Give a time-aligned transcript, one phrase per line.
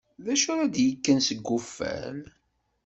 [0.31, 2.17] Acu ara d-ikken seg uffal?